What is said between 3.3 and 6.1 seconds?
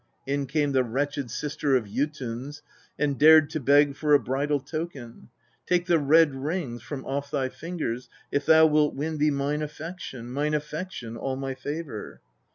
to beg for a bridal token:' Take the